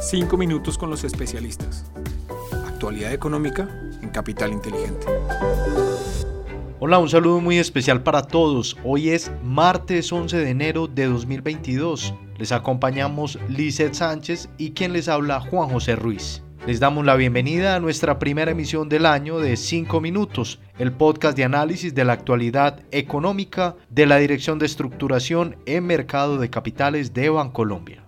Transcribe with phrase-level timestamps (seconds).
[0.00, 1.90] Cinco minutos con los especialistas.
[2.68, 3.68] Actualidad económica
[4.00, 5.06] en Capital Inteligente.
[6.78, 8.76] Hola, un saludo muy especial para todos.
[8.84, 12.14] Hoy es martes 11 de enero de 2022.
[12.36, 16.44] Les acompañamos Lizeth Sánchez y quien les habla Juan José Ruiz.
[16.64, 21.36] Les damos la bienvenida a nuestra primera emisión del año de 5 minutos, el podcast
[21.36, 27.14] de análisis de la actualidad económica de la Dirección de Estructuración en Mercado de Capitales
[27.14, 28.07] de Bancolombia.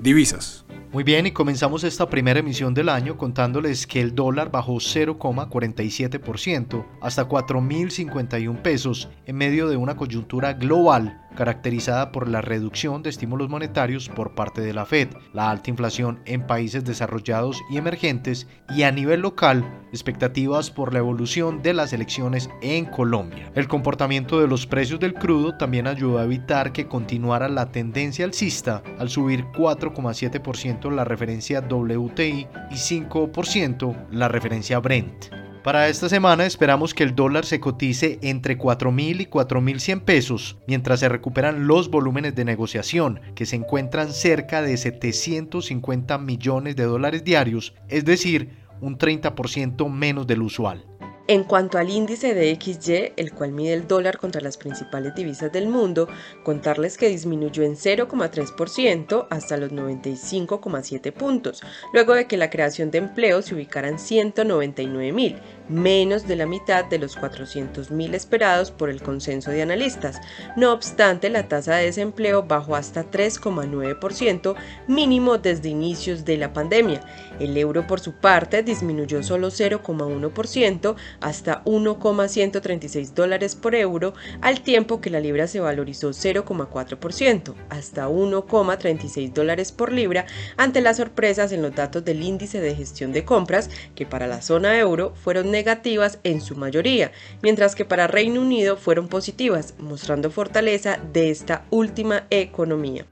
[0.00, 0.64] Divisas.
[0.90, 6.86] Muy bien, y comenzamos esta primera emisión del año contándoles que el dólar bajó 0,47%
[7.02, 13.48] hasta 4.051 pesos en medio de una coyuntura global caracterizada por la reducción de estímulos
[13.48, 18.82] monetarios por parte de la Fed, la alta inflación en países desarrollados y emergentes y
[18.82, 23.52] a nivel local expectativas por la evolución de las elecciones en Colombia.
[23.54, 28.24] El comportamiento de los precios del crudo también ayudó a evitar que continuara la tendencia
[28.24, 35.47] alcista al subir 4,7% la referencia WTI y 5% la referencia Brent.
[35.62, 41.00] Para esta semana esperamos que el dólar se cotice entre 4.000 y 4.100 pesos, mientras
[41.00, 47.24] se recuperan los volúmenes de negociación, que se encuentran cerca de 750 millones de dólares
[47.24, 50.86] diarios, es decir, un 30% menos del usual.
[51.30, 55.52] En cuanto al índice de XY, el cual mide el dólar contra las principales divisas
[55.52, 56.08] del mundo,
[56.42, 61.62] contarles que disminuyó en 0,3% hasta los 95,7 puntos,
[61.92, 65.36] luego de que la creación de empleo se ubicara en 199 mil,
[65.68, 70.20] menos de la mitad de los 400.000 esperados por el consenso de analistas.
[70.56, 74.54] No obstante, la tasa de desempleo bajó hasta 3,9%,
[74.86, 77.00] mínimo desde inicios de la pandemia.
[77.40, 85.00] El euro, por su parte, disminuyó solo 0,1% hasta 1,136 dólares por euro, al tiempo
[85.00, 91.62] que la libra se valorizó 0,4%, hasta 1,36 dólares por libra, ante las sorpresas en
[91.62, 96.20] los datos del índice de gestión de compras, que para la zona euro fueron negativas
[96.22, 97.10] en su mayoría,
[97.42, 103.06] mientras que para Reino Unido fueron positivas, mostrando fortaleza de esta última economía.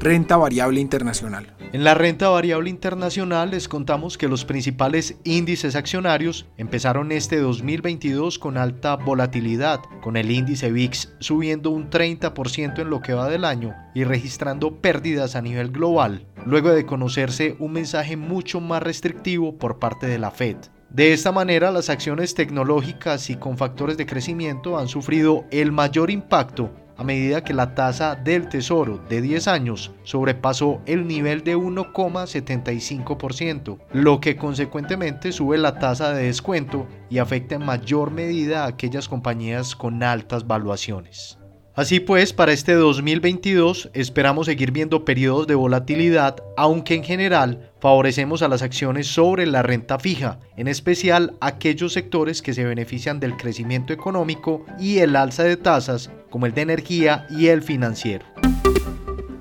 [0.00, 1.54] Renta variable internacional.
[1.72, 8.40] En la renta variable internacional les contamos que los principales índices accionarios empezaron este 2022
[8.40, 13.44] con alta volatilidad, con el índice VIX subiendo un 30% en lo que va del
[13.44, 19.56] año y registrando pérdidas a nivel global, luego de conocerse un mensaje mucho más restrictivo
[19.56, 20.56] por parte de la Fed.
[20.92, 26.10] De esta manera, las acciones tecnológicas y con factores de crecimiento han sufrido el mayor
[26.10, 31.56] impacto a medida que la tasa del tesoro de 10 años sobrepasó el nivel de
[31.56, 38.68] 1,75%, lo que consecuentemente sube la tasa de descuento y afecta en mayor medida a
[38.68, 41.38] aquellas compañías con altas valuaciones.
[41.74, 48.42] Así pues, para este 2022 esperamos seguir viendo periodos de volatilidad, aunque en general favorecemos
[48.42, 53.38] a las acciones sobre la renta fija, en especial aquellos sectores que se benefician del
[53.38, 58.26] crecimiento económico y el alza de tasas, como el de energía y el financiero.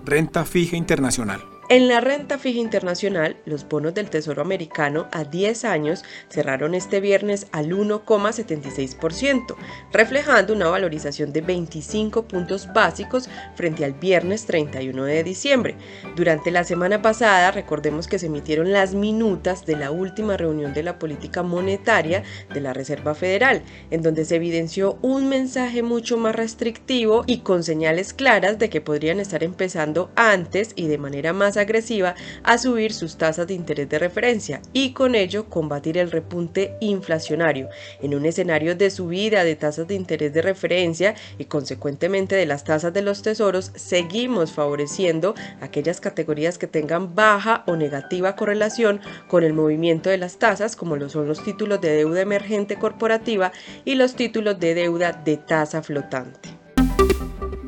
[0.05, 1.50] Renta fija internacional.
[1.71, 6.99] En la renta fija internacional, los bonos del Tesoro americano a 10 años cerraron este
[6.99, 9.55] viernes al 1,76%,
[9.93, 15.77] reflejando una valorización de 25 puntos básicos frente al viernes 31 de diciembre.
[16.17, 20.83] Durante la semana pasada, recordemos que se emitieron las minutas de la última reunión de
[20.83, 22.23] la política monetaria
[22.53, 23.61] de la Reserva Federal,
[23.91, 28.81] en donde se evidenció un mensaje mucho más restrictivo y con señales claras de que
[28.81, 33.89] podrían estar empezando antes y de manera más agresiva a subir sus tasas de interés
[33.89, 37.69] de referencia y con ello combatir el repunte inflacionario.
[38.01, 42.63] En un escenario de subida de tasas de interés de referencia y consecuentemente de las
[42.63, 49.43] tasas de los tesoros, seguimos favoreciendo aquellas categorías que tengan baja o negativa correlación con
[49.43, 53.51] el movimiento de las tasas, como lo son los títulos de deuda emergente corporativa
[53.85, 56.49] y los títulos de deuda de tasa flotante.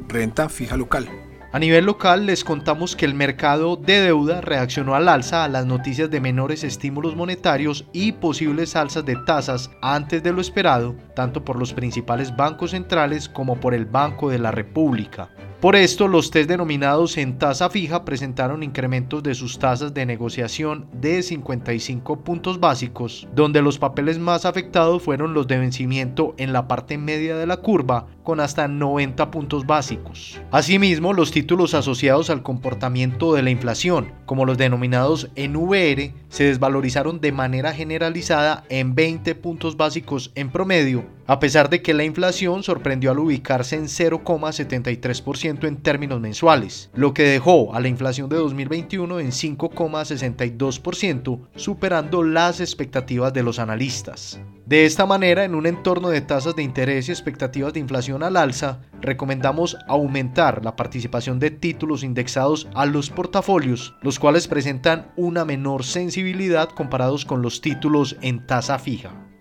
[0.07, 1.32] Renta fija local.
[1.53, 5.67] A nivel local les contamos que el mercado de deuda reaccionó al alza a las
[5.67, 11.45] noticias de menores estímulos monetarios y posibles alzas de tasas antes de lo esperado, tanto
[11.45, 15.29] por los principales bancos centrales como por el Banco de la República.
[15.63, 20.87] Por esto, los test denominados en tasa fija presentaron incrementos de sus tasas de negociación
[20.91, 26.67] de 55 puntos básicos, donde los papeles más afectados fueron los de vencimiento en la
[26.67, 30.41] parte media de la curva, con hasta 90 puntos básicos.
[30.51, 36.43] Asimismo, los títulos asociados al comportamiento de la inflación, como los denominados en VR, se
[36.43, 42.03] desvalorizaron de manera generalizada en 20 puntos básicos en promedio a pesar de que la
[42.03, 48.29] inflación sorprendió al ubicarse en 0,73% en términos mensuales, lo que dejó a la inflación
[48.29, 54.41] de 2021 en 5,62%, superando las expectativas de los analistas.
[54.65, 58.37] De esta manera, en un entorno de tasas de interés y expectativas de inflación al
[58.37, 65.43] alza, recomendamos aumentar la participación de títulos indexados a los portafolios, los cuales presentan una
[65.43, 69.32] menor sensibilidad comparados con los títulos en tasa fija.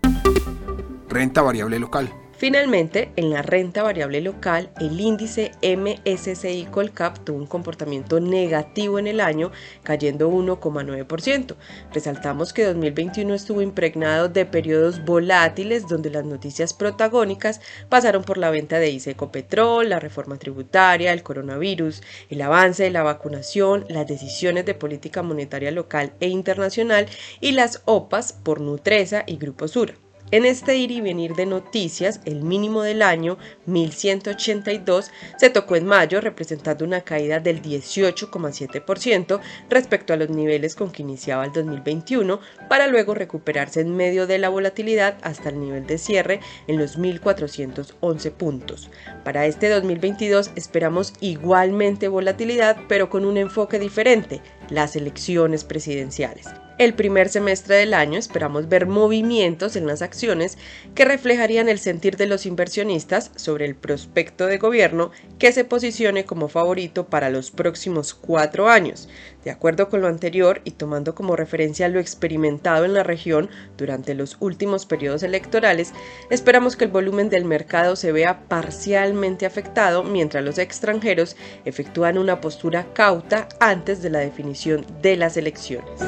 [1.12, 2.10] Renta variable local.
[2.38, 9.06] Finalmente, en la renta variable local, el índice MSCI Colcap tuvo un comportamiento negativo en
[9.06, 11.54] el año, cayendo 1,9%.
[11.92, 17.60] Resaltamos que 2021 estuvo impregnado de periodos volátiles donde las noticias protagónicas
[17.90, 23.02] pasaron por la venta de Isecopetrol, la reforma tributaria, el coronavirus, el avance de la
[23.02, 27.06] vacunación, las decisiones de política monetaria local e internacional
[27.42, 30.01] y las OPAs por Nutresa y Grupo Sura.
[30.32, 33.36] En este ir y venir de noticias, el mínimo del año,
[33.66, 40.90] 1182, se tocó en mayo, representando una caída del 18,7% respecto a los niveles con
[40.90, 42.40] que iniciaba el 2021,
[42.70, 46.96] para luego recuperarse en medio de la volatilidad hasta el nivel de cierre en los
[46.96, 48.88] 1411 puntos.
[49.24, 54.40] Para este 2022 esperamos igualmente volatilidad, pero con un enfoque diferente,
[54.70, 56.46] las elecciones presidenciales.
[56.82, 60.58] El primer semestre del año esperamos ver movimientos en las acciones
[60.96, 66.24] que reflejarían el sentir de los inversionistas sobre el prospecto de gobierno que se posicione
[66.24, 69.08] como favorito para los próximos cuatro años.
[69.44, 74.14] De acuerdo con lo anterior y tomando como referencia lo experimentado en la región durante
[74.14, 75.92] los últimos periodos electorales,
[76.30, 82.40] esperamos que el volumen del mercado se vea parcialmente afectado mientras los extranjeros efectúan una
[82.40, 86.00] postura cauta antes de la definición de las elecciones.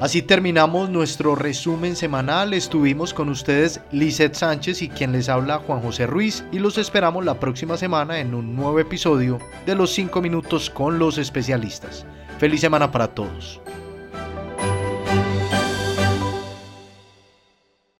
[0.00, 2.54] Así terminamos nuestro resumen semanal.
[2.54, 7.22] Estuvimos con ustedes Lizeth Sánchez y quien les habla Juan José Ruiz y los esperamos
[7.22, 12.06] la próxima semana en un nuevo episodio de los 5 minutos con los especialistas.
[12.38, 13.60] Feliz semana para todos.